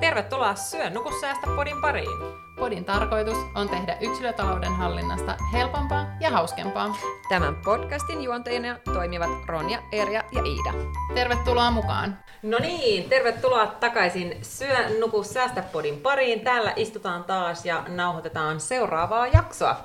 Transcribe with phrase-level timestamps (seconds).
[0.00, 2.08] Tervetuloa Syö nuku säästä podin pariin.
[2.56, 6.96] Podin tarkoitus on tehdä yksilötalouden hallinnasta helpompaa ja hauskempaa.
[7.28, 10.88] Tämän podcastin juontajina toimivat Ronja, Erja ja Iida.
[11.14, 12.18] Tervetuloa mukaan!
[12.42, 16.40] No niin, tervetuloa takaisin Syö nuku säästä podin pariin.
[16.40, 19.76] Täällä istutaan taas ja nauhoitetaan seuraavaa jaksoa.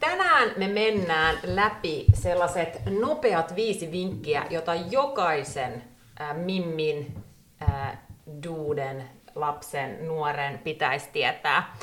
[0.00, 5.84] Tänään me mennään läpi sellaiset nopeat viisi vinkkiä, jota jokaisen
[6.20, 7.24] äh, mimmin,
[7.62, 7.98] äh,
[8.42, 11.76] duuden, lapsen, nuoren pitäisi tietää,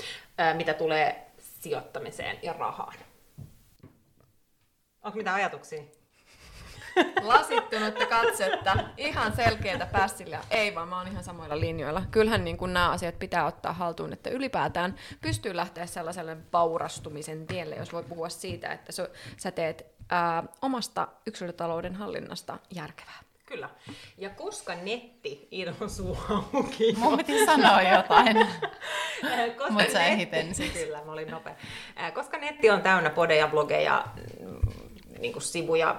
[0.54, 2.96] mitä tulee sijoittamiseen ja rahaan.
[5.04, 5.84] Onko mitä ajatuksia?
[7.22, 10.40] Lasittunutta katsetta, ihan selkeitä pässillä.
[10.50, 12.04] Ei vaan, mä oon ihan samoilla linjoilla.
[12.12, 17.76] Kyllähän niin kuin nämä asiat pitää ottaa haltuun, että ylipäätään pystyy lähteä sellaiselle vaurastumisen tielle,
[17.76, 18.92] jos voi puhua siitä, että
[19.38, 23.27] sä teet ää, omasta yksilötalouden hallinnasta järkevää.
[23.48, 23.70] Kyllä.
[24.18, 26.94] Ja koska netti, Iidon suu auki.
[26.98, 28.38] Mun piti sanoa jotain,
[29.58, 30.86] Koska mutta sä ehdit ensiksi.
[30.86, 31.56] Kyllä, mä olin nopea.
[32.14, 34.06] Koska netti on täynnä podeja, blogeja,
[34.40, 34.60] mm,
[35.20, 35.96] niin kuin sivuja,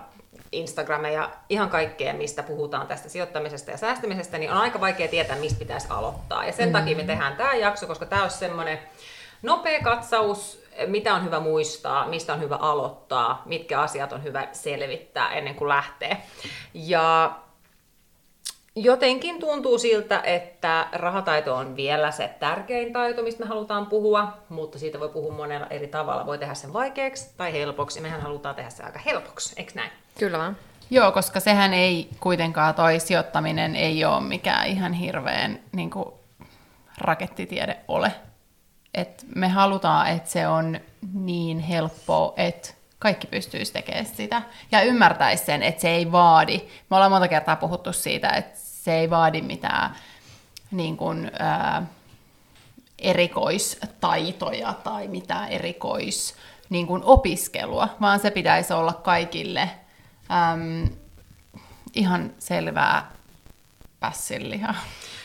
[0.52, 5.58] Instagrameja, ihan kaikkea, mistä puhutaan tästä sijoittamisesta ja säästämisestä, niin on aika vaikea tietää, mistä
[5.58, 6.46] pitäisi aloittaa.
[6.46, 6.72] Ja sen mm.
[6.72, 8.78] takia me tehdään tämä jakso, koska tämä olisi semmoinen
[9.42, 15.32] nopea katsaus, mitä on hyvä muistaa, mistä on hyvä aloittaa, mitkä asiat on hyvä selvittää
[15.32, 16.22] ennen kuin lähtee.
[16.74, 17.32] Ja
[18.82, 24.78] Jotenkin tuntuu siltä, että rahataito on vielä se tärkein taito, mistä me halutaan puhua, mutta
[24.78, 26.26] siitä voi puhua monella eri tavalla.
[26.26, 29.90] Voi tehdä sen vaikeaksi tai helpoksi, ja mehän halutaan tehdä se aika helpoksi, eikö näin?
[30.18, 30.56] Kyllä vaan.
[30.90, 36.08] Joo, koska sehän ei kuitenkaan toi sijoittaminen ei ole mikään ihan hirveän niin kuin,
[36.98, 38.12] rakettitiede ole.
[39.00, 40.80] Et me halutaan, että se on
[41.12, 44.42] niin helppoa, että kaikki pystyisi tekemään sitä.
[44.72, 46.60] Ja ymmärtäisi sen, että se ei vaadi.
[46.91, 49.94] Me ollaan monta kertaa puhuttu siitä, että se ei vaadi mitään
[50.70, 51.82] niin kuin, ää,
[52.98, 56.34] erikoistaitoja tai mitään erikois
[56.70, 59.70] niin kuin opiskelua, vaan se pitäisi olla kaikille
[60.30, 60.88] äm,
[61.94, 63.10] ihan selvää
[64.00, 64.75] pässilliä.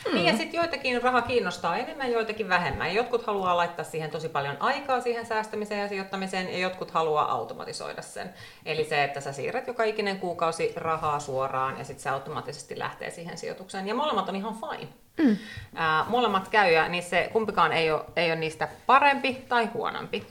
[0.06, 0.14] Mm.
[0.14, 2.94] Niin ja sitten joitakin raha kiinnostaa enemmän, joitakin vähemmän.
[2.94, 8.02] Jotkut haluaa laittaa siihen tosi paljon aikaa siihen säästämiseen ja sijoittamiseen, ja jotkut haluaa automatisoida
[8.02, 8.34] sen.
[8.66, 13.10] Eli se, että sä siirrät joka ikinen kuukausi rahaa suoraan, ja sitten se automaattisesti lähtee
[13.10, 13.88] siihen sijoitukseen.
[13.88, 14.88] Ja molemmat on ihan fine.
[15.18, 15.36] Mm.
[15.74, 20.26] Ää, molemmat käy, ja niin se kumpikaan ei ole, ei ole niistä parempi tai huonompi.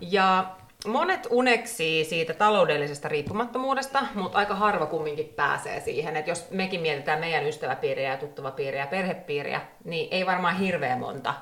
[0.00, 0.44] Ja
[0.86, 6.16] Monet uneksii siitä taloudellisesta riippumattomuudesta, mutta aika harva kumminkin pääsee siihen.
[6.16, 11.34] Et jos mekin mietitään meidän ystäväpiiriä ja tuttavapiiriä ja perhepiiriä, niin ei varmaan hirveän monta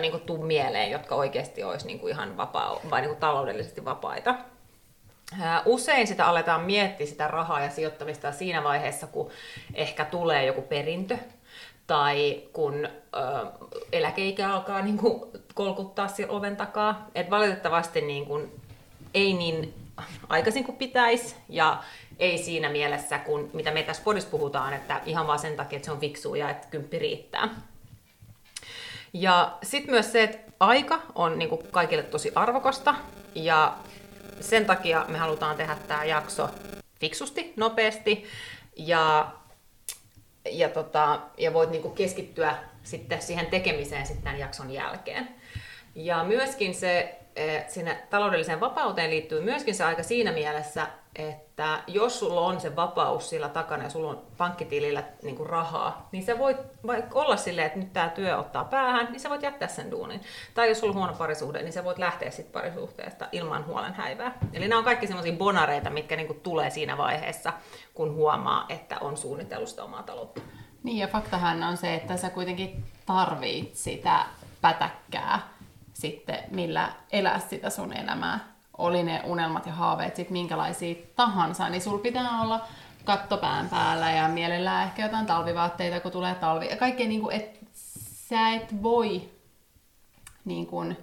[0.00, 3.84] niin kuin, tuu mieleen, jotka oikeasti olisi niin kuin ihan vapaa, vai niin kuin taloudellisesti
[3.84, 4.34] vapaita.
[5.64, 9.30] Usein sitä aletaan miettiä sitä rahaa ja sijoittamista siinä vaiheessa, kun
[9.74, 11.18] ehkä tulee joku perintö
[11.86, 12.90] tai kun ö,
[13.92, 17.06] eläkeikä alkaa niin kuin, kolkuttaa siellä oven takaa.
[17.14, 18.60] Et valitettavasti niin kuin,
[19.14, 19.74] ei niin
[20.28, 21.82] aikaisin kuin pitäisi ja
[22.18, 25.86] ei siinä mielessä, kun, mitä me tässä podissa puhutaan, että ihan vaan sen takia, että
[25.86, 27.48] se on fiksua ja että kymppi riittää.
[29.12, 32.94] Ja sitten myös se, että aika on niin kuin kaikille tosi arvokasta
[33.34, 33.76] ja
[34.40, 36.48] sen takia me halutaan tehdä tämä jakso
[37.00, 38.24] fiksusti, nopeasti
[38.76, 39.32] ja,
[40.50, 45.28] ja, tota, ja voit niin kuin keskittyä sitten siihen tekemiseen sitten tämän jakson jälkeen.
[45.94, 47.18] Ja myöskin se,
[47.68, 53.30] sinne taloudelliseen vapauteen liittyy myöskin se aika siinä mielessä, että jos sulla on se vapaus
[53.30, 56.56] sillä takana ja sulla on pankkitilillä niin kuin rahaa, niin sä voit
[56.86, 60.20] vaikka olla silleen, että nyt tämä työ ottaa päähän, niin sä voit jättää sen duunin.
[60.54, 64.38] Tai jos sulla on huono parisuhde, niin sä voit lähteä sitten parisuhteesta ilman huolen häivää.
[64.52, 67.52] Eli nämä on kaikki semmoisia bonareita, mitkä niin kuin tulee siinä vaiheessa,
[67.94, 70.40] kun huomaa, että on suunnitellut sitä omaa taloutta.
[70.82, 74.26] Niin ja faktahan on se, että sä kuitenkin tarvit sitä
[74.60, 75.51] pätäkkää
[76.02, 78.40] sitten, millä elää sitä sun elämää.
[78.78, 82.64] Oli ne unelmat ja haaveet sitten minkälaisia tahansa, niin sul pitää olla
[83.04, 86.68] katto pään päällä ja mielellään ehkä jotain talvivaatteita, kun tulee talvi.
[86.68, 87.66] Ja kaikkea niin kuin, että
[88.28, 89.30] sä et voi
[90.44, 90.96] niin kuin,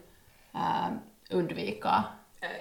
[0.54, 0.92] ää,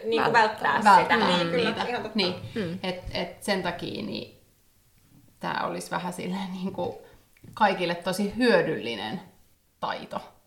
[0.05, 1.17] Niin kuin välttää, välttää sitä.
[1.17, 1.85] niin, kyllä, niitä.
[1.85, 2.17] ihan totta.
[2.19, 2.79] Niin, mm.
[2.83, 4.41] et, et sen takia niin
[5.41, 6.97] tämä olisi vähän silleen niin kuin
[7.55, 9.21] kaikille tosi hyödyllinen
[9.81, 10.38] taito.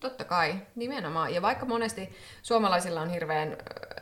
[0.00, 1.34] Totta kai, nimenomaan.
[1.34, 2.10] Ja vaikka monesti
[2.42, 3.56] suomalaisilla on hirveän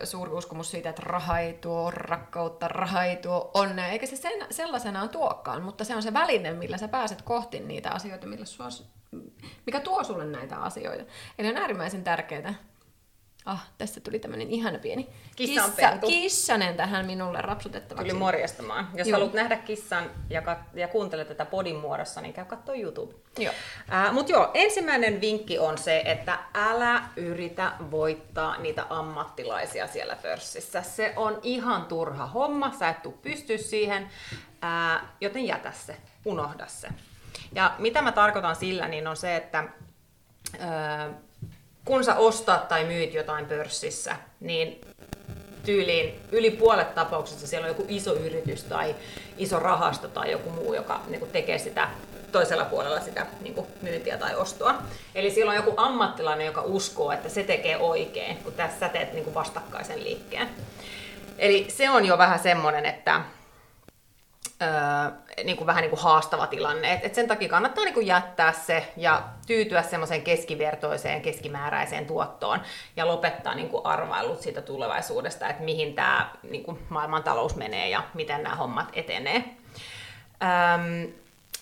[0.04, 4.46] suuri uskomus siitä, että raha ei tuo rakkautta, raha ei tuo onnea, eikä se sen,
[4.50, 8.66] sellaisenaan tuokaan, mutta se on se väline, millä sä pääset kohti niitä asioita, millä sua,
[9.66, 11.04] mikä tuo sulle näitä asioita.
[11.38, 12.54] Eli on äärimmäisen tärkeää
[13.48, 18.08] Ah, tästä tuli tämmöinen ihana pieni Kissan kissa, kissanen tähän minulle rapsutettavaksi.
[18.08, 18.88] Tuli morjestamaan.
[18.94, 19.18] Jos Joo.
[19.18, 23.14] haluat nähdä kissan ja, kat- ja kuuntele tätä podin muodossa, niin käy katsoa YouTube.
[23.38, 23.54] Joo.
[23.88, 30.82] Ää, Mutta joo, ensimmäinen vinkki on se, että älä yritä voittaa niitä ammattilaisia siellä pörssissä.
[30.82, 34.10] Se on ihan turha homma, sä et tuu pystyä siihen,
[34.62, 36.88] ää, joten jätä se, unohda se.
[37.52, 39.64] Ja mitä mä tarkoitan sillä, niin on se, että
[40.58, 41.10] ää,
[41.88, 44.80] kun sä ostat tai myyt jotain pörssissä, niin
[45.64, 48.94] tyyliin yli puolet tapauksissa siellä on joku iso yritys tai
[49.38, 51.88] iso rahasto tai joku muu, joka niin kuin tekee sitä
[52.32, 54.74] toisella puolella sitä niin kuin myyntiä tai ostoa.
[55.14, 59.12] Eli siellä on joku ammattilainen, joka uskoo, että se tekee oikein, kun tässä sä teet
[59.12, 60.48] niin kuin vastakkaisen liikkeen.
[61.38, 63.20] Eli se on jo vähän semmoinen, että
[64.62, 64.68] öö,
[65.44, 66.92] niin kuin vähän niin kuin haastava tilanne.
[66.92, 72.60] Et, et sen takia kannattaa niin kuin jättää se ja tyytyä semmoiseen keskivertoiseen, keskimääräiseen tuottoon
[72.96, 78.02] ja lopettaa niin kuin arvailut siitä tulevaisuudesta, että mihin tämä niin kuin maailmantalous menee ja
[78.14, 79.44] miten nämä hommat etenee.
[80.42, 81.12] Öm,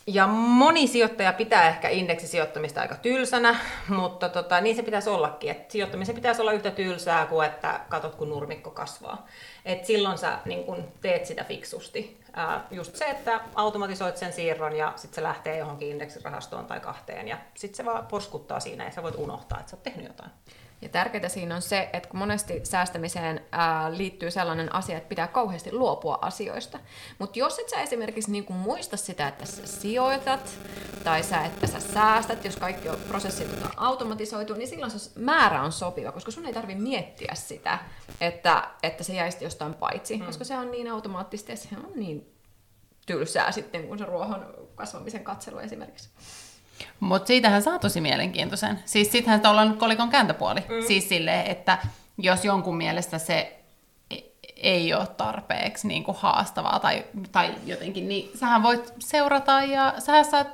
[0.06, 3.56] ja moni sijoittaja pitää ehkä indeksisijoittamista aika tylsänä,
[3.88, 5.50] mutta tota, niin se pitäisi ollakin.
[5.50, 9.26] Et sijoittamisen pitäisi olla yhtä tylsää kuin että katot kun nurmikko kasvaa.
[9.64, 12.20] Et silloin sä niin kun teet sitä fiksusti.
[12.70, 17.38] Just se, että automatisoit sen siirron ja sitten se lähtee johonkin indeksirahastoon tai kahteen ja
[17.54, 20.30] sitten se vaan porskuttaa siinä ja sä voit unohtaa, että sä oot tehnyt jotain.
[20.82, 25.28] Ja tärkeää siinä on se, että kun monesti säästämiseen ää, liittyy sellainen asia, että pitää
[25.28, 26.78] kauheasti luopua asioista.
[27.18, 30.58] Mutta jos et sä esimerkiksi niinku muista sitä, että sä sijoitat,
[31.04, 35.62] tai sä, että sä säästät, jos kaikki on prosessit on automatisoitu, niin silloin se määrä
[35.62, 37.78] on sopiva, koska sun ei tarvi miettiä sitä,
[38.20, 40.26] että, että se jäisi jostain paitsi, mm.
[40.26, 42.32] koska se on niin automaattisesti ja se on niin
[43.06, 46.08] tylsää sitten, kun se ruohon kasvamisen katselu esimerkiksi.
[47.00, 48.78] Mutta siitähän saa tosi mielenkiintoisen.
[48.84, 50.60] Siis siitähän sitä ollaan kolikon kääntöpuoli.
[50.60, 50.86] Mm.
[50.86, 51.78] Siis silleen, että
[52.18, 53.56] jos jonkun mielestä se
[54.10, 54.16] e-
[54.56, 60.24] ei ole tarpeeksi niin kuin haastavaa tai, tai jotenkin, niin sähän voit seurata ja sähän
[60.24, 60.48] saat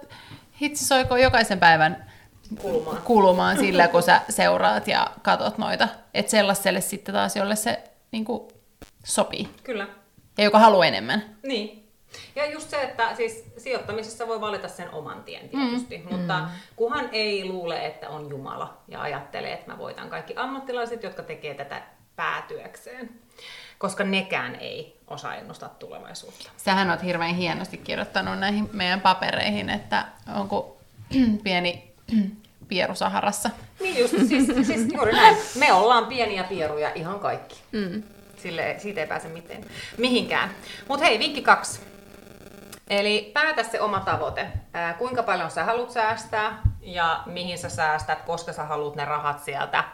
[0.61, 2.13] hitsisoiko jokaisen päivän
[2.61, 3.03] Kulumaan.
[3.03, 5.89] kulumaan sillä, kun sä seuraat ja katot noita.
[6.15, 7.83] Että sellaiselle sitten taas, jolle se
[8.13, 8.49] niin kuin,
[9.05, 9.87] sopii Kyllä.
[10.39, 11.25] ja joka haluaa enemmän.
[11.43, 11.82] Niin.
[12.37, 16.17] Ja just se, että siis sijoittamisessa voi valita sen oman tien tietysti, mm.
[16.17, 16.47] mutta mm.
[16.77, 21.55] kuhan ei luule, että on Jumala ja ajattelee, että mä voitan kaikki ammattilaiset, jotka tekee
[21.55, 21.83] tätä
[22.17, 23.11] päätyökseen.
[23.79, 26.51] Koska nekään ei osaa ennustaa tulevaisuutta.
[26.57, 30.77] Sähän oot hirveän hienosti kirjoittanut näihin meidän papereihin, että onko
[31.45, 31.93] pieni
[32.69, 33.51] pieru Saharassa.
[33.81, 35.37] Niin just, siis, siis juuri näin.
[35.59, 37.57] Me ollaan pieniä pieruja ihan kaikki.
[37.73, 38.03] Mm.
[38.37, 39.65] Sille, siitä ei pääse miten,
[39.99, 40.51] mihinkään.
[40.89, 41.81] Mutta hei, vinkki kaksi.
[42.91, 44.47] Eli päätä se oma tavoite.
[44.73, 49.45] Ää, kuinka paljon sä haluat säästää ja mihin sä säästät, koska sä haluat ne rahat
[49.45, 49.85] sieltä.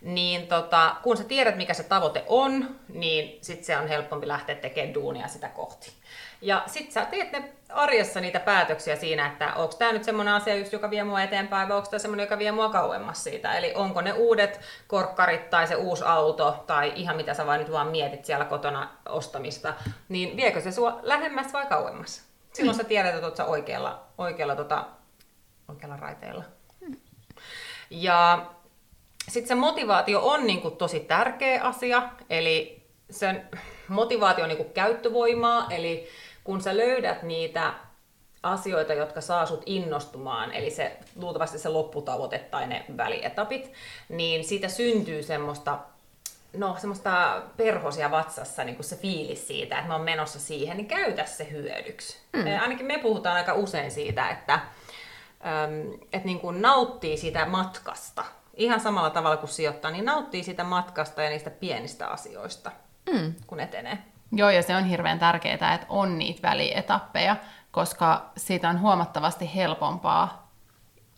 [0.00, 4.54] Niin tota, kun sä tiedät, mikä se tavoite on, niin sit se on helpompi lähteä
[4.54, 5.99] tekemään duunia sitä kohti.
[6.42, 10.56] Ja sit sä teet ne arjessa niitä päätöksiä siinä, että onko tämä nyt semmoinen asia,
[10.56, 13.54] just, joka vie mua eteenpäin, vai onko tämä semmoinen, joka vie mua kauemmas siitä.
[13.54, 17.72] Eli onko ne uudet korkkarit tai se uusi auto tai ihan mitä sä vaan nyt
[17.72, 19.74] vaan mietit siellä kotona ostamista,
[20.08, 22.30] niin viekö se sua lähemmäs vai kauemmas?
[22.52, 24.84] Silloin sä tiedät, että sä oikealla, oikealla, tota,
[25.68, 26.44] oikealla raiteella.
[27.90, 28.46] Ja
[29.28, 33.48] sitten se motivaatio on niinku tosi tärkeä asia, eli sen
[33.88, 36.08] motivaatio on niinku käyttövoimaa, eli
[36.44, 37.74] kun sä löydät niitä
[38.42, 43.72] asioita, jotka saa sut innostumaan, eli se luultavasti se lopputavoite tai ne välietapit,
[44.08, 45.78] niin siitä syntyy semmoista
[46.56, 50.88] no, semmoista perhosia vatsassa, niin kuin se fiilis siitä, että mä oon menossa siihen, niin
[50.88, 52.18] käytä se hyödyksi.
[52.32, 52.44] Mm.
[52.62, 58.24] Ainakin me puhutaan aika usein siitä, että, äm, että niin kuin nauttii siitä matkasta.
[58.54, 62.72] Ihan samalla tavalla kuin sijoittaa, niin nauttii siitä matkasta ja niistä pienistä asioista,
[63.12, 63.34] Mm.
[63.46, 63.98] kun etenee.
[64.32, 67.36] Joo, ja se on hirveän tärkeää, että on niitä välietappeja,
[67.70, 70.50] koska siitä on huomattavasti helpompaa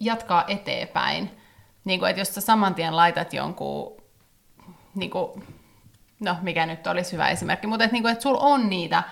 [0.01, 1.39] jatkaa eteenpäin.
[1.85, 3.97] Niin kuin, että jos sä saman tien laitat jonkun,
[4.95, 5.47] niin kuin,
[6.21, 9.03] no mikä nyt olisi hyvä esimerkki, mutta että, niin kuin, että sulla on niitä,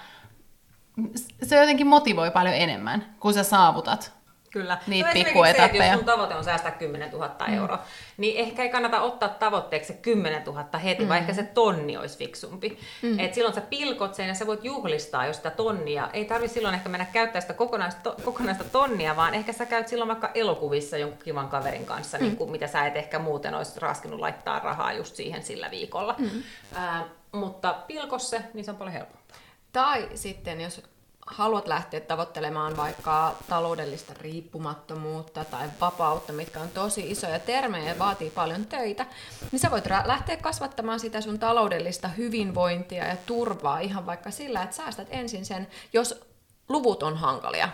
[1.43, 4.20] se jotenkin motivoi paljon enemmän, kun sä saavutat
[4.51, 4.79] Kyllä.
[4.87, 7.83] Niitä no esimerkiksi se, että jos sun tavoite on säästää 10 000 euroa, mm.
[8.17, 11.09] niin ehkä ei kannata ottaa tavoitteeksi se 10 000 heti, mm.
[11.09, 12.79] vaikka se tonni olisi fiksumpi.
[13.03, 13.19] Mm.
[13.19, 16.11] Et silloin sä pilkot sen ja sä voit juhlistaa jo sitä tonnia.
[16.13, 20.09] Ei tarvi silloin ehkä mennä käyttää sitä kokonaista, kokonaista tonnia, vaan ehkä sä käyt silloin
[20.09, 22.25] vaikka elokuvissa jonkun kivan kaverin kanssa, mm.
[22.25, 26.15] niin kuin, mitä sä et ehkä muuten olisi raskinut laittaa rahaa just siihen sillä viikolla.
[26.19, 26.43] Mm.
[26.77, 29.37] Äh, mutta pilkos se, niin se on paljon helpompaa.
[29.73, 30.83] Tai sitten, jos
[31.27, 38.31] haluat lähteä tavoittelemaan vaikka taloudellista riippumattomuutta tai vapautta, mitkä on tosi isoja termejä ja vaatii
[38.31, 39.07] paljon töitä,
[39.53, 44.77] niin sä voit lähteä kasvattamaan sitä sun taloudellista hyvinvointia ja turvaa ihan vaikka sillä, että
[44.77, 46.21] säästät ensin sen, jos
[46.69, 47.69] luvut on hankalia.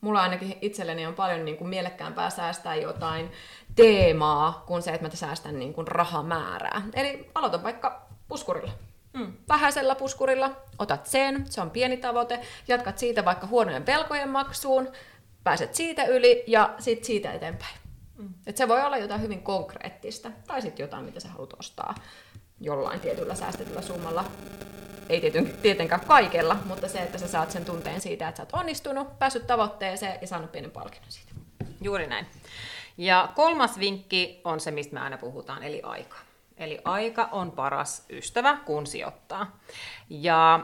[0.00, 3.32] Mulla ainakin itselleni on paljon niin kuin mielekkäämpää säästää jotain
[3.76, 6.82] teemaa kuin se, että mä säästän niin kuin rahamäärää.
[6.94, 8.72] Eli aloitan vaikka puskurilla.
[9.18, 9.32] Mm.
[9.48, 14.92] Vähäisellä puskurilla otat sen, se on pieni tavoite, jatkat siitä vaikka huonojen velkojen maksuun,
[15.44, 17.76] pääset siitä yli ja sitten siitä eteenpäin.
[18.18, 18.28] Mm.
[18.46, 21.94] Et se voi olla jotain hyvin konkreettista, tai sitten jotain, mitä sä haluat ostaa
[22.60, 24.24] jollain tietyllä säästetyllä summalla.
[25.08, 25.32] Ei
[25.62, 29.46] tietenkään kaikella, mutta se, että sä saat sen tunteen siitä, että sä oot onnistunut, päässyt
[29.46, 31.32] tavoitteeseen ja saanut pienen palkinnon siitä.
[31.80, 32.26] Juuri näin.
[32.96, 36.16] Ja kolmas vinkki on se, mistä me aina puhutaan, eli aika.
[36.58, 39.58] Eli aika on paras ystävä, kun sijoittaa.
[40.10, 40.60] Ja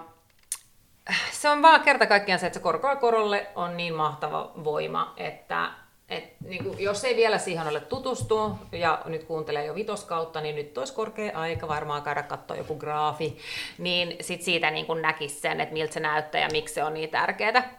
[1.32, 5.70] se on vaan kerta kaikkiaan se, että se korkoa korolle on niin mahtava voima, että
[6.08, 10.56] et, niin kuin, jos ei vielä siihen ole tutustu ja nyt kuuntelee jo vitoskautta, niin
[10.56, 13.38] nyt olisi korkea aika varmaan käydä katsoa joku graafi,
[13.78, 17.10] niin sit siitä niin näkisi sen, että miltä se näyttää ja miksi se on niin
[17.10, 17.70] tärkeää.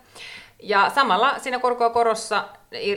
[0.64, 2.46] Ja samalla siinä korkoa korossa,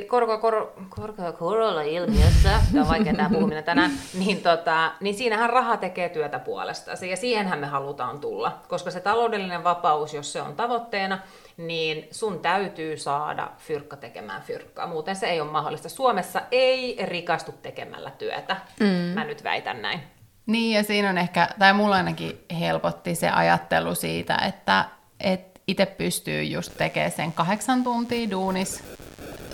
[0.06, 5.50] korkoa, koro, korkoa korolla ilmiössä, tämä on vaikea tämä puhuminen tänään, niin, tota, niin siinähän
[5.50, 8.58] raha tekee työtä puolestasi ja siihenhän me halutaan tulla.
[8.68, 11.18] Koska se taloudellinen vapaus, jos se on tavoitteena,
[11.56, 14.86] niin sun täytyy saada fyrkka tekemään fyrkkaa.
[14.86, 15.88] Muuten se ei ole mahdollista.
[15.88, 18.56] Suomessa ei rikastu tekemällä työtä.
[18.80, 18.86] Mm.
[18.86, 20.00] Mä nyt väitän näin.
[20.46, 24.84] Niin, ja siinä on ehkä, tai mulla ainakin helpotti se ajattelu siitä, että,
[25.20, 28.84] että itse pystyy just tekemään sen kahdeksan tuntia duunis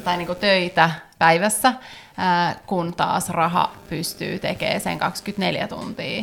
[0.04, 1.72] tai niinku töitä päivässä,
[2.66, 6.22] kun taas raha pystyy tekemään sen 24 tuntia.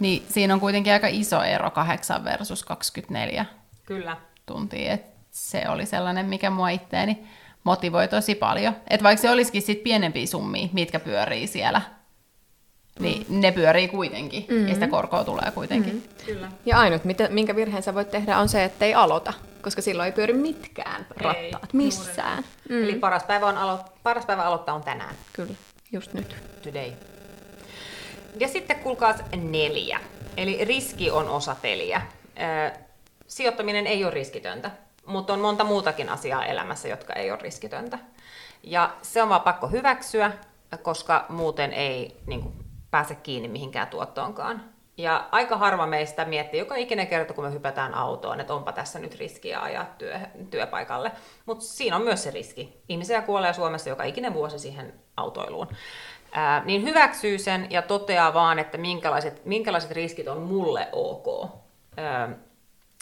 [0.00, 3.44] Niin siinä on kuitenkin aika iso ero 8 versus 24
[3.86, 4.16] Kyllä.
[4.46, 4.92] tuntia.
[4.92, 7.26] Et se oli sellainen, mikä mua itteeni
[7.64, 8.76] motivoi tosi paljon.
[8.90, 11.82] Että vaikka se olisikin sit pienempiä summia, mitkä pyörii siellä
[13.00, 13.40] niin mm.
[13.40, 14.68] ne pyörii kuitenkin, mm-hmm.
[14.68, 15.94] ja sitä korkoa tulee kuitenkin.
[15.94, 16.26] Mm-hmm.
[16.26, 16.50] Kyllä.
[16.66, 20.12] Ja ainut, minkä virheen sä voit tehdä, on se, että ei aloita, koska silloin ei
[20.12, 22.44] pyöri mitkään rattaat ei, missään.
[22.68, 22.84] Mm.
[22.84, 25.14] Eli paras päivä, on alo- paras päivä aloittaa on tänään.
[25.32, 25.54] Kyllä,
[25.92, 26.36] just nyt.
[26.62, 26.92] Today.
[28.40, 30.00] Ja sitten kuulkaas neljä.
[30.36, 32.02] Eli riski on osa peliä.
[33.26, 34.70] sijoittaminen ei ole riskitöntä,
[35.06, 37.98] mutta on monta muutakin asiaa elämässä, jotka ei ole riskitöntä.
[38.62, 40.32] Ja se on vaan pakko hyväksyä,
[40.82, 42.54] koska muuten ei niin kuin,
[42.90, 44.64] pääse kiinni mihinkään tuottoonkaan.
[44.96, 48.98] Ja aika harva meistä miettii joka ikinen kerta, kun me hypätään autoon, että onpa tässä
[48.98, 50.20] nyt riskiä ajaa työ,
[50.50, 51.12] työpaikalle.
[51.46, 52.82] Mutta siinä on myös se riski.
[52.88, 55.68] Ihmisiä kuolee Suomessa joka ikinen vuosi siihen autoiluun.
[56.32, 61.50] Ää, niin hyväksyy sen ja toteaa vaan, että minkälaiset, minkälaiset riskit on mulle ok.
[61.96, 62.28] Ää,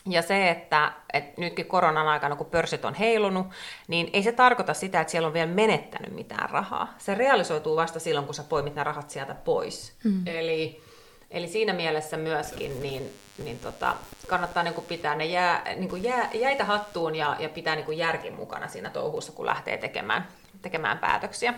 [0.07, 3.47] ja se, että, että nytkin koronan aikana, kun pörssit on heilunut,
[3.89, 6.95] niin ei se tarkoita sitä, että siellä on vielä menettänyt mitään rahaa.
[6.99, 9.93] Se realisoituu vasta silloin, kun sä poimit ne rahat sieltä pois.
[10.05, 10.27] Mm.
[10.27, 10.83] Eli,
[11.31, 13.95] eli siinä mielessä myöskin niin, niin tota,
[14.29, 17.87] kannattaa niin kuin pitää ne jää, niin kuin jää, jäitä hattuun ja, ja pitää niin
[17.87, 20.29] kuin järki mukana siinä touhussa, kun lähtee tekemään,
[20.63, 21.55] tekemään päätöksiä.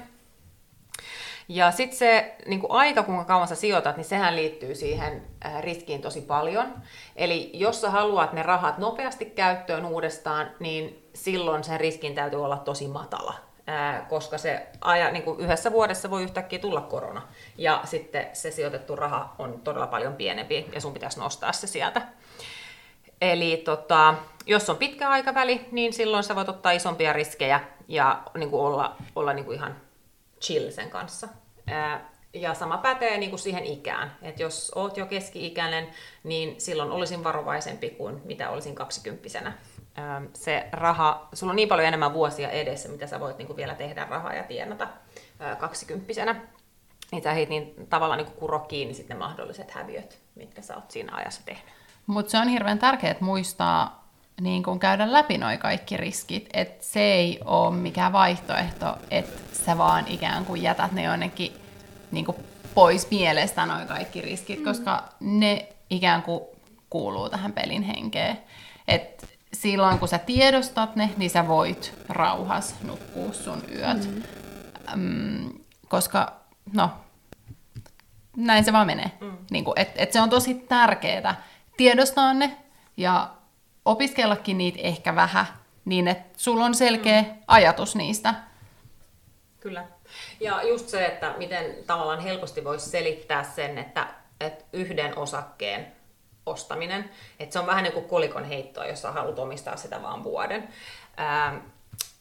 [1.49, 5.63] Ja sitten se niin kuin aika, kuinka kauan sä sijoitat, niin sehän liittyy siihen äh,
[5.63, 6.75] riskiin tosi paljon.
[7.17, 12.59] Eli jos sä haluat ne rahat nopeasti käyttöön uudestaan, niin silloin sen riskin täytyy olla
[12.59, 13.35] tosi matala.
[13.69, 17.23] Äh, koska se aja, niin kuin yhdessä vuodessa voi yhtäkkiä tulla korona.
[17.59, 22.03] Ja sitten se sijoitettu raha on todella paljon pienempi ja sun pitäisi nostaa se sieltä.
[23.21, 24.15] Eli tota,
[24.47, 28.97] jos on pitkä aikaväli, niin silloin sä voit ottaa isompia riskejä ja niin kuin olla,
[29.17, 29.77] olla niin kuin ihan
[30.41, 31.29] chill sen kanssa.
[32.35, 34.17] Ja sama pätee niin kuin siihen ikään.
[34.23, 35.89] Et jos oot jo keski-ikäinen,
[36.25, 39.53] niin silloin olisin varovaisempi kuin mitä olisin kaksikymppisenä.
[40.33, 43.75] Se raha, sulla on niin paljon enemmän vuosia edessä, mitä sä voit niin kuin vielä
[43.75, 44.89] tehdä rahaa ja tienata
[45.59, 46.41] kaksikymppisenä.
[47.13, 51.17] Niin sä niin tavallaan niin kuro kiinni sitten ne mahdolliset häviöt, mitkä sä oot siinä
[51.17, 51.75] ajassa tehnyt.
[52.07, 54.00] Mutta se on hirveän tärkeää muistaa
[54.41, 59.79] niin kun käydä läpi noi kaikki riskit, että se ei ole mikään vaihtoehto, että sä
[59.79, 61.53] vaan ikään kuin jätät ne jonnekin
[62.11, 62.37] niin kuin
[62.75, 64.65] pois mielestä noin kaikki riskit, mm.
[64.65, 66.41] koska ne ikään kuin
[66.91, 68.39] kuuluu tähän pelin henkeen.
[68.89, 74.09] Et silloin kun sä tiedostat ne, niin sä voit rauhas nukkua sun yöt.
[74.09, 74.23] Mm.
[74.95, 75.51] Mm,
[75.89, 76.33] koska,
[76.73, 76.91] no,
[78.37, 79.11] näin se vaan menee.
[79.21, 79.37] Mm.
[79.51, 81.43] Niin kuin, et, et se on tosi tärkeää
[81.77, 82.57] tiedostaa ne
[82.97, 83.31] ja
[83.91, 85.47] opiskellakin niitä ehkä vähän,
[85.85, 87.29] niin että sulla on selkeä mm.
[87.47, 88.35] ajatus niistä.
[89.61, 89.85] Kyllä.
[90.41, 94.07] Ja just se, että miten tavallaan helposti voisi selittää sen, että,
[94.41, 95.93] että yhden osakkeen
[96.47, 97.11] ostaminen.
[97.41, 100.69] Et se on vähän niin kuin kolikon heittoa, jos sä haluat omistaa sitä vaan vuoden.
[101.17, 101.61] Ää,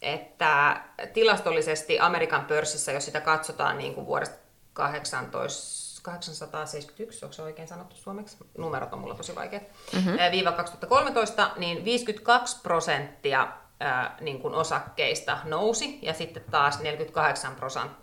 [0.02, 0.82] että
[1.14, 4.38] tilastollisesti Amerikan pörssissä, jos sitä katsotaan niin kuin vuodesta
[4.74, 8.38] 18, 871, onko se oikein sanottu suomeksi?
[8.58, 9.64] Numerot on mulla tosi vaikeat.
[9.94, 10.18] Mm-hmm.
[10.32, 13.48] Viiva 2013, niin 52 prosenttia
[13.80, 17.56] ää, niin kuin osakkeista nousi ja sitten taas 48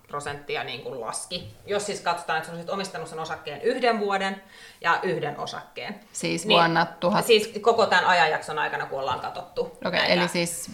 [0.09, 1.55] prosenttia niin kuin laski.
[1.67, 4.43] Jos siis katsotaan, että olisit omistanut sen osakkeen yhden vuoden
[4.81, 6.01] ja yhden osakkeen.
[6.13, 7.27] Siis niin, vuonna tuhat...
[7.27, 9.61] Siis koko tämän ajanjakson aikana, kun ollaan katsottu.
[9.61, 10.71] Okei, okay, eli siis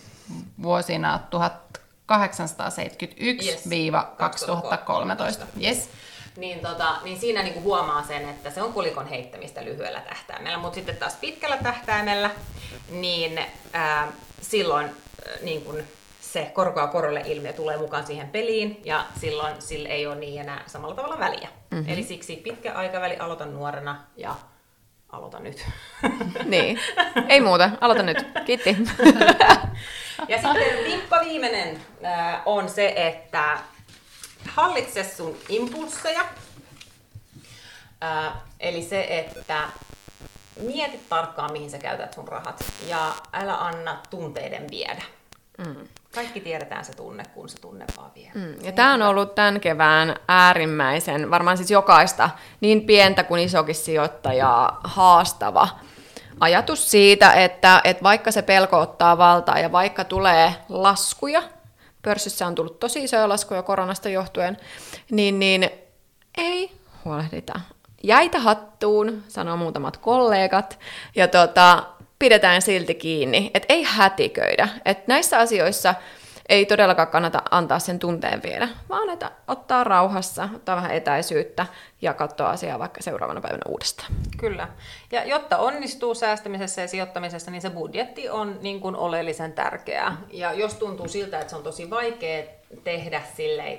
[0.63, 1.21] vuosina
[2.11, 2.15] 1871-2013.
[5.63, 5.89] Yes.
[6.37, 10.75] Niin, tota, niin siinä niinku huomaa sen, että se on kolikon heittämistä lyhyellä tähtäimellä, mutta
[10.75, 12.31] sitten taas pitkällä tähtäimellä,
[12.91, 13.41] niin
[13.73, 15.83] ää, silloin ää, niin kun
[16.21, 20.63] se korkoa korolle ilmiö tulee mukaan siihen peliin ja silloin sillä ei ole niin enää
[20.67, 21.49] samalla tavalla väliä.
[21.71, 21.93] Mm-hmm.
[21.93, 24.35] Eli siksi pitkä aikaväli aloita nuorena ja
[25.13, 25.67] aloita nyt.
[26.45, 26.79] Niin,
[27.29, 28.27] ei muuta, aloita nyt.
[28.45, 28.77] Kiitti.
[30.29, 31.81] Ja sitten vimppa viimeinen
[32.47, 33.59] on se, että
[34.49, 36.25] hallitse sun impulsseja.
[38.05, 39.69] Äh, eli se, että
[40.61, 45.03] mieti tarkkaan, mihin sä käytät sun rahat ja älä anna tunteiden viedä.
[45.59, 45.89] Mm.
[46.15, 48.31] Kaikki tiedetään se tunne, kun se tunne vaan vie.
[48.35, 48.65] Mm.
[48.65, 52.31] Ja tämä on ollut tämän kevään äärimmäisen, varmaan siis jokaista,
[52.61, 55.69] niin pientä kuin isokin sijoittajaa haastava
[56.41, 61.43] ajatus siitä, että, että vaikka se pelko ottaa valtaa ja vaikka tulee laskuja,
[62.03, 64.57] pörssissä on tullut tosi isoja laskuja koronasta johtuen,
[65.11, 65.71] niin, niin
[66.39, 66.71] ei
[67.05, 67.61] huolehdita.
[68.03, 70.79] Jäitä hattuun, sanoo muutamat kollegat,
[71.17, 71.83] ja tota,
[72.19, 74.69] pidetään silti kiinni, että ei hätiköidä.
[74.85, 75.95] Että näissä asioissa
[76.49, 81.67] ei todellakaan kannata antaa sen tunteen viedä, vaan että ottaa rauhassa, ottaa vähän etäisyyttä
[82.03, 84.13] ja katsoa asiaa vaikka seuraavana päivänä uudestaan.
[84.39, 84.69] Kyllä.
[85.13, 90.17] Ja jotta onnistuu säästämisessä ja sijoittamisessa, niin se budjetti on niin kuin oleellisen tärkeää.
[90.31, 92.45] Ja jos tuntuu siltä, että se on tosi vaikea
[92.85, 93.23] tehdä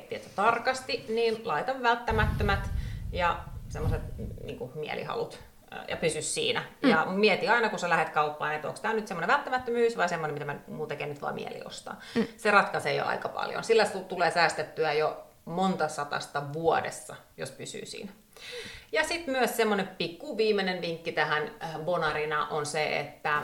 [0.10, 2.70] tieto tarkasti, niin laita välttämättömät
[3.12, 3.40] ja
[3.70, 4.02] semmoiset
[4.44, 5.40] niin mielihalut
[5.88, 6.64] ja pysy siinä.
[6.82, 6.90] Mm.
[6.90, 10.34] Ja mieti aina, kun sä lähdet kauppaan, että onko tämä nyt semmoinen välttämättömyys vai semmoinen,
[10.34, 12.02] mitä mä muutenkin nyt vaan mieli ostaa.
[12.16, 12.28] Mm.
[12.38, 13.64] Se ratkaisee jo aika paljon.
[13.64, 18.12] Sillä tulee säästettyä jo monta satasta vuodessa, jos pysyy siinä.
[18.92, 23.42] Ja sitten myös semmoinen pikku viimeinen vinkki tähän äh, Bonarina on se, että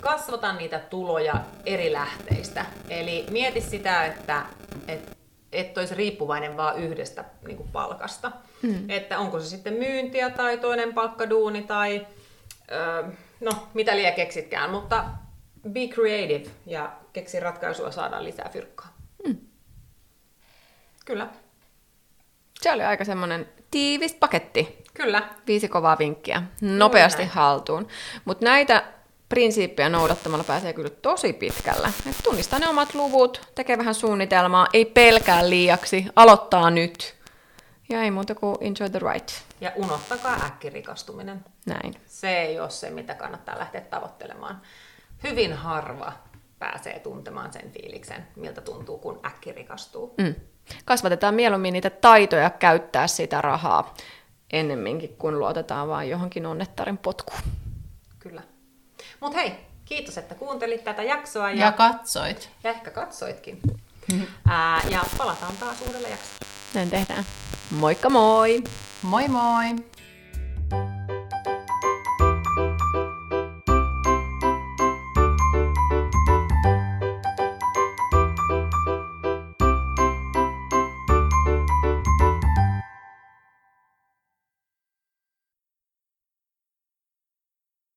[0.00, 1.34] kasvata niitä tuloja
[1.66, 2.66] eri lähteistä.
[2.88, 4.42] Eli mieti sitä, että,
[4.88, 5.21] että
[5.52, 8.32] et olisi riippuvainen vaan yhdestä niin kuin palkasta.
[8.62, 8.90] Mm.
[8.90, 12.06] Että onko se sitten myyntiä tai toinen palkkaduuni tai
[12.72, 13.04] öö,
[13.40, 15.04] no mitä liian keksitkään, mutta
[15.68, 18.96] be creative ja keksi ratkaisua saada lisää fyrkkaa.
[19.26, 19.36] Mm.
[21.04, 21.26] Kyllä.
[22.60, 24.82] Se oli aika semmoinen tiivis paketti.
[24.94, 25.28] Kyllä.
[25.46, 26.42] Viisi kovaa vinkkiä.
[26.60, 27.88] Nopeasti haltuun.
[28.24, 28.84] Mutta näitä
[29.32, 31.92] prinsiippejä noudattamalla pääsee kyllä tosi pitkällä.
[32.10, 37.14] Et tunnistaa ne omat luvut, tekee vähän suunnitelmaa, ei pelkää liiaksi, aloittaa nyt.
[37.88, 39.32] Ja ei muuta kuin enjoy the ride.
[39.60, 41.44] Ja unohtakaa äkkirikastuminen.
[41.66, 41.94] Näin.
[42.06, 44.60] Se ei ole se, mitä kannattaa lähteä tavoittelemaan.
[45.22, 46.12] Hyvin harva
[46.58, 50.14] pääsee tuntemaan sen fiiliksen, miltä tuntuu, kun äkkirikastuu.
[50.18, 50.34] Mm.
[50.84, 53.94] Kasvatetaan mieluummin niitä taitoja käyttää sitä rahaa
[54.50, 57.40] ennemminkin, kun luotetaan vain johonkin onnettarin potkuun.
[58.18, 58.42] Kyllä.
[59.22, 59.52] Mutta hei,
[59.84, 61.50] kiitos, että kuuntelit tätä jaksoa.
[61.50, 62.50] Ja, ja katsoit.
[62.64, 63.60] Ja ehkä katsoitkin.
[64.48, 66.46] Ää, ja palataan taas uudelle jaksolle.
[66.74, 67.24] Näin tehdään.
[67.70, 68.62] Moikka moi!
[69.02, 69.64] Moi moi!